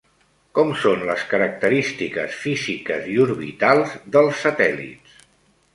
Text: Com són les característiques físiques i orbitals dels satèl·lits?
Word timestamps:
Com 0.59 0.71
són 0.83 1.03
les 1.09 1.25
característiques 1.33 2.39
físiques 2.47 3.07
i 3.17 3.19
orbitals 3.27 3.95
dels 4.17 4.45
satèl·lits? 4.49 5.25